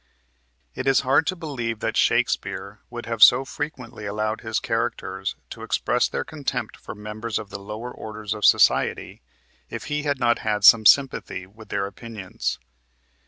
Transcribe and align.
It 0.73 0.87
is 0.87 1.01
hard 1.01 1.27
to 1.27 1.35
believe 1.35 1.79
that 1.81 1.95
Shakespeare 1.95 2.79
would 2.89 3.05
have 3.05 3.23
so 3.23 3.45
frequently 3.45 4.07
allowed 4.07 4.41
his 4.41 4.59
characters 4.59 5.35
to 5.51 5.61
express 5.61 6.07
their 6.07 6.23
contempt 6.23 6.75
for 6.75 6.95
members 6.95 7.37
of 7.37 7.51
the 7.51 7.59
lower 7.59 7.91
orders 7.91 8.33
of 8.33 8.43
society 8.43 9.21
if 9.69 9.83
he 9.93 10.01
had 10.01 10.19
not 10.19 10.39
had 10.39 10.63
some 10.63 10.87
sympathy 10.87 11.45
with 11.45 11.69
their 11.69 11.85
opinions. 11.85 12.57